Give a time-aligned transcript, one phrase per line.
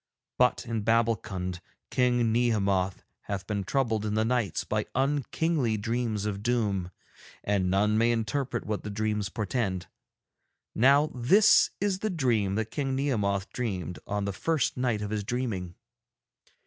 [0.39, 1.59] But in Babbulkund
[1.91, 6.89] King Nehemoth hath been troubled in the nights by unkingly dreams of doom,
[7.43, 9.85] and none may interpret what the dreams portend.
[10.73, 15.23] Now this is the dream that King Nehemoth dreamed on the first night of his
[15.23, 15.75] dreaming.